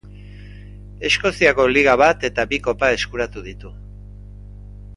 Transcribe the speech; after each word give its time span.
Eskoziako 1.09 1.67
Liga 1.75 1.95
bat 2.03 2.25
eta 2.31 2.47
bi 2.55 2.59
kopa 2.69 2.91
eskuratu 2.97 3.45
ditu. 3.51 3.73